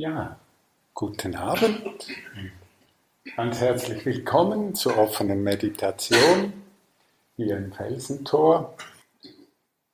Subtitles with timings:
[0.00, 0.34] Ja,
[0.94, 2.08] guten Abend.
[3.36, 6.54] Ganz herzlich willkommen zur offenen Meditation
[7.36, 8.76] hier im Felsentor.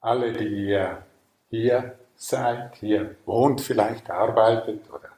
[0.00, 1.02] Alle, die ihr
[1.50, 5.08] hier seid, hier wohnt, vielleicht arbeitet oder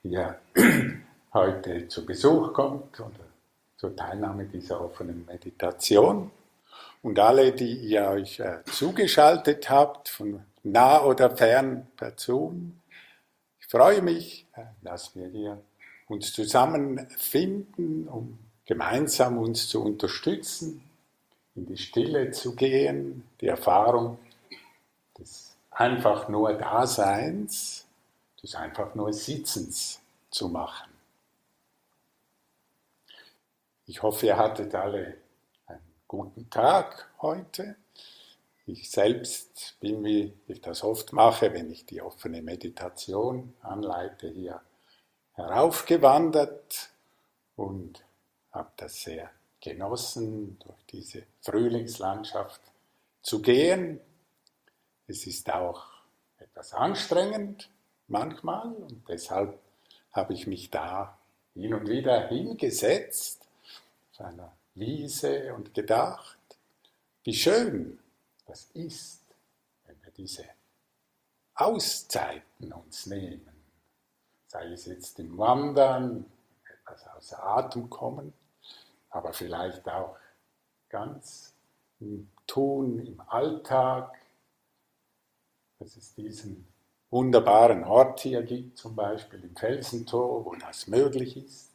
[0.00, 0.38] hier
[1.34, 3.26] heute zu Besuch kommt oder
[3.76, 6.30] zur Teilnahme dieser offenen Meditation.
[7.02, 12.81] Und alle, die ihr euch äh, zugeschaltet habt, von nah oder fern per Zoom,
[13.72, 14.46] freue mich,
[14.82, 15.58] dass wir hier
[16.06, 20.84] uns zusammenfinden, um gemeinsam uns zu unterstützen,
[21.54, 24.18] in die Stille zu gehen, die Erfahrung
[25.18, 27.86] des einfach nur Daseins,
[28.42, 30.90] des einfach nur Sitzens zu machen.
[33.86, 35.16] Ich hoffe, ihr hattet alle
[35.66, 37.76] einen guten Tag heute.
[38.66, 44.60] Ich selbst bin, wie ich das oft mache, wenn ich die offene Meditation anleite, hier
[45.34, 46.90] heraufgewandert
[47.56, 48.04] und
[48.52, 52.60] habe das sehr genossen, durch diese Frühlingslandschaft
[53.22, 54.00] zu gehen.
[55.08, 55.84] Es ist auch
[56.38, 57.68] etwas anstrengend
[58.06, 59.58] manchmal und deshalb
[60.12, 61.18] habe ich mich da
[61.54, 63.46] hin und wieder hingesetzt
[64.12, 66.38] auf einer Wiese und gedacht,
[67.24, 67.98] wie schön
[68.52, 69.24] das ist,
[69.86, 70.44] wenn wir diese
[71.54, 73.64] Auszeiten uns nehmen,
[74.46, 76.30] sei es jetzt im Wandern,
[76.70, 78.34] etwas außer Atem kommen,
[79.08, 80.18] aber vielleicht auch
[80.90, 81.54] ganz
[81.98, 84.14] im Tun, im Alltag,
[85.78, 86.68] dass es diesen
[87.08, 91.70] wunderbaren Ort hier gibt, zum Beispiel im Felsentor, wo das möglich ist.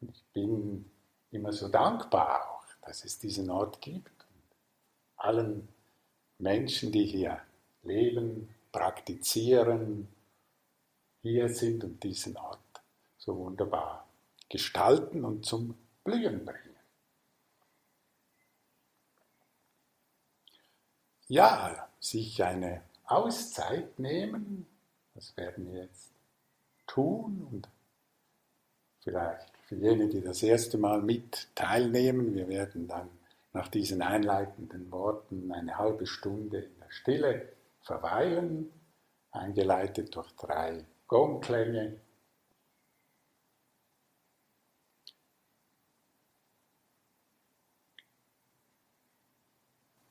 [0.00, 0.88] Und ich bin
[1.32, 4.15] immer so dankbar auch, dass es diesen Ort gibt
[5.16, 5.68] allen
[6.38, 7.40] Menschen, die hier
[7.82, 10.08] leben, praktizieren,
[11.22, 12.60] hier sind und diesen Ort
[13.16, 14.06] so wunderbar
[14.48, 16.76] gestalten und zum Blühen bringen.
[21.28, 24.66] Ja, sich eine Auszeit nehmen,
[25.14, 26.12] das werden wir jetzt
[26.86, 27.68] tun und
[29.02, 33.08] vielleicht für jene, die das erste Mal mit teilnehmen, wir werden dann
[33.56, 38.70] nach diesen einleitenden Worten eine halbe Stunde in der Stille verweilen,
[39.30, 41.98] eingeleitet durch drei Gongklänge.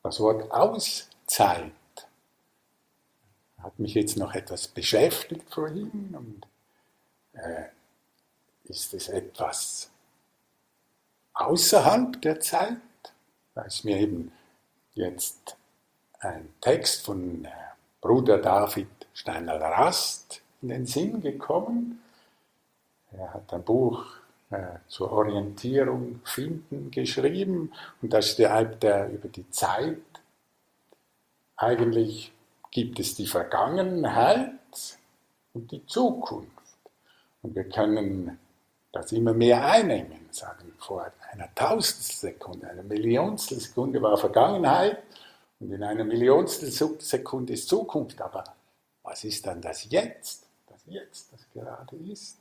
[0.01, 1.72] Das Wort Auszeit
[3.59, 6.47] hat mich jetzt noch etwas beschäftigt vorhin und
[7.33, 7.66] äh,
[8.63, 9.91] ist es etwas
[11.35, 12.77] außerhalb der Zeit?
[13.56, 14.34] Da ist mir eben
[14.96, 15.56] jetzt
[16.20, 17.50] ein Text von äh,
[18.02, 22.04] Bruder David Steiner-Rast in den Sinn gekommen.
[23.14, 24.06] Er hat ein Buch
[24.50, 27.72] äh, zur Orientierung finden geschrieben
[28.02, 30.02] und da schreibt er über die Zeit.
[31.56, 32.34] Eigentlich
[32.72, 34.50] gibt es die Vergangenheit
[35.54, 36.52] und die Zukunft.
[37.42, 38.38] Und wir können
[38.92, 41.04] das immer mehr einnehmen, sagen vor
[41.35, 45.03] einer Tausendstelsekunde, einer Millionstelsekunde war Vergangenheit
[45.59, 48.22] und in einer Millionstelsekunde ist Zukunft.
[48.22, 48.44] Aber
[49.03, 50.47] was ist dann das Jetzt?
[50.68, 52.38] Das Jetzt, das gerade ist.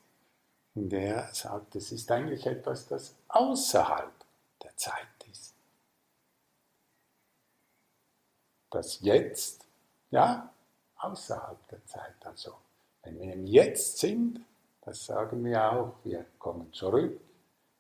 [0.75, 4.13] Und er sagt, es ist eigentlich etwas, das außerhalb
[4.63, 5.55] der Zeit ist.
[8.71, 9.67] Das Jetzt,
[10.11, 10.53] ja,
[10.97, 12.15] außerhalb der Zeit.
[12.25, 12.55] Also,
[13.03, 14.41] wenn wir im Jetzt sind,
[14.85, 15.95] das sagen wir auch.
[16.03, 17.21] Wir kommen zurück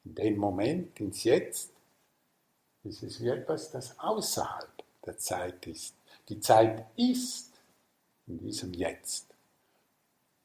[0.04, 1.72] in den Moment, ins Jetzt.
[2.84, 4.70] Es ist wie etwas, das außerhalb
[5.04, 5.94] der Zeit ist.
[6.28, 7.52] Die Zeit ist
[8.26, 9.26] in diesem Jetzt.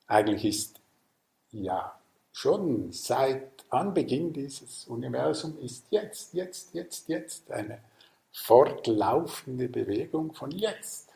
[0.08, 0.80] Eigentlich ist
[1.52, 2.00] ja
[2.32, 7.80] schon seit Anbeginn dieses Universum ist jetzt, jetzt, jetzt, jetzt eine
[8.32, 11.10] fortlaufende Bewegung von jetzt.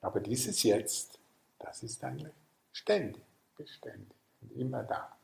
[0.00, 1.18] Aber dieses Jetzt,
[1.58, 2.32] das ist eigentlich
[2.72, 3.22] ständig,
[3.56, 5.17] beständig und immer da.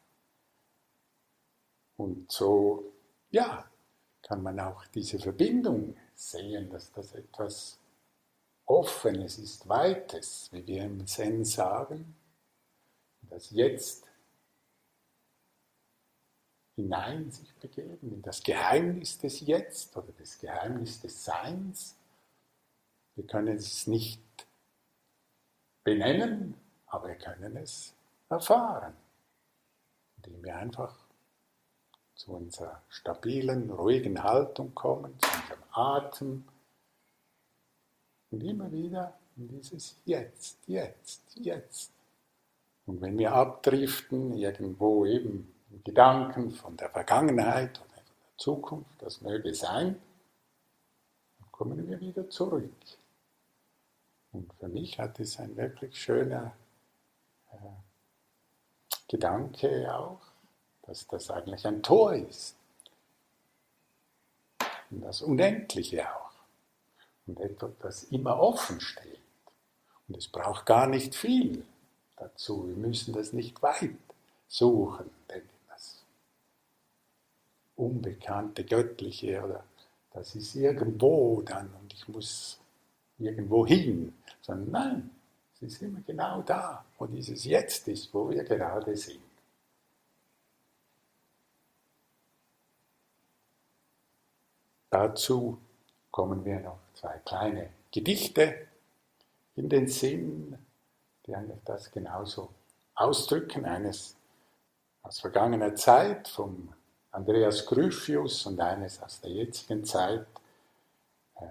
[1.97, 2.93] Und so,
[3.31, 3.71] ja,
[4.23, 7.79] kann man auch diese Verbindung sehen, dass das etwas
[8.67, 12.17] Offenes ist, Weites, wie wir im Zen sagen,
[13.23, 14.07] das Jetzt
[16.77, 21.97] hinein sich begeben, in das Geheimnis des Jetzt oder das Geheimnis des Seins.
[23.15, 24.23] Wir können es nicht
[25.85, 26.55] benennen,
[26.87, 27.95] aber wir können es
[28.29, 28.97] erfahren
[30.27, 31.04] indem wir einfach
[32.25, 36.45] zu unserer stabilen, ruhigen Haltung kommen, zu unserem Atem
[38.31, 41.93] und immer wieder in dieses Jetzt, Jetzt, Jetzt
[42.87, 49.03] Und wenn wir abdriften, irgendwo eben in Gedanken von der Vergangenheit oder von der Zukunft,
[49.03, 50.01] das möge sein,
[51.39, 52.73] dann kommen wir wieder zurück.
[54.33, 56.55] Und für mich hat es ein wirklich schöner
[57.53, 57.57] äh,
[59.09, 60.34] Gedanke auch,
[60.87, 62.57] dass das eigentlich ein Tor ist.
[64.91, 66.31] Und das Unendliche auch.
[67.27, 69.21] Und etwas, das immer offen steht.
[70.09, 71.65] Und es braucht gar nicht viel
[72.17, 72.69] dazu.
[72.69, 73.97] Wir müssen das nicht weit
[74.47, 76.05] suchen, denn das
[77.77, 79.65] Unbekannte, Göttliche oder
[80.13, 82.61] das ist irgendwo dann und ich muss
[83.19, 85.11] irgendwo hin, sondern nein,
[85.55, 89.34] es ist immer genau da, wo dieses Jetzt ist, wo wir gerade sind.
[94.95, 95.59] Dazu
[96.13, 98.69] kommen mir noch zwei kleine Gedichte
[99.57, 100.57] in den Sinn,
[101.27, 102.51] die eigentlich das genauso
[102.95, 103.65] ausdrücken.
[103.65, 104.15] Eines
[105.03, 106.73] aus vergangener Zeit vom
[107.11, 110.29] Andreas Gryphius und eines aus der jetzigen Zeit
[111.41, 111.47] äh,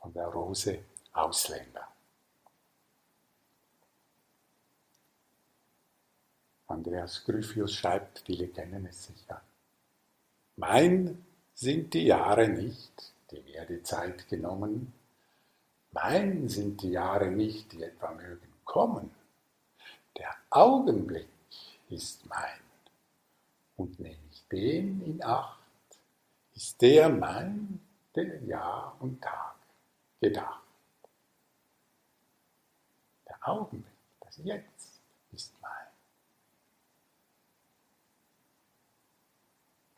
[0.00, 0.78] von der Rose
[1.12, 1.86] Ausländer.
[6.68, 9.42] Andreas Gryphius schreibt, viele kennen es sicher.
[10.56, 11.22] Mein
[11.54, 14.92] sind die Jahre nicht, die mir die Zeit genommen,
[15.92, 19.10] mein sind die Jahre nicht, die etwa mögen kommen.
[20.16, 21.28] Der Augenblick
[21.90, 22.60] ist mein.
[23.76, 25.58] Und nehme ich den in Acht,
[26.54, 27.80] ist der mein,
[28.14, 29.56] der Jahr und Tag
[30.20, 30.62] gedacht.
[33.28, 35.00] Der Augenblick, das Jetzt,
[35.32, 35.70] ist mein.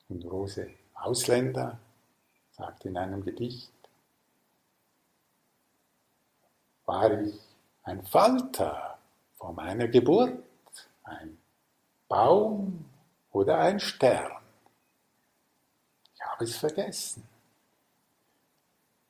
[0.09, 1.79] Und Rose Ausländer
[2.53, 3.73] sagt in einem Gedicht,
[6.87, 7.41] war ich
[7.83, 8.99] ein Falter
[9.37, 10.43] vor meiner Geburt,
[11.05, 11.39] ein
[12.09, 12.85] Baum
[13.33, 14.43] oder ein Stern.
[16.15, 17.27] Ich habe es vergessen.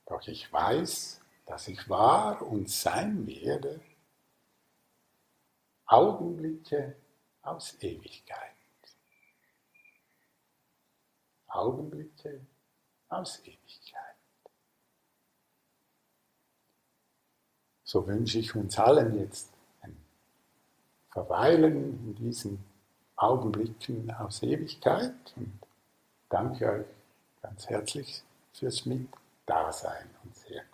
[0.07, 3.81] Doch ich weiß, dass ich war und sein werde,
[5.87, 6.97] Augenblicke
[7.43, 8.54] aus Ewigkeit.
[11.55, 12.41] Augenblicke
[13.09, 14.17] aus Ewigkeit.
[17.85, 19.53] So wünsche ich uns allen jetzt
[19.83, 19.97] ein
[21.11, 22.65] Verweilen in diesen
[23.17, 25.61] Augenblicken aus Ewigkeit und
[26.29, 26.87] danke euch
[27.41, 28.23] ganz herzlich
[28.53, 30.65] fürs Mitdasein und sehr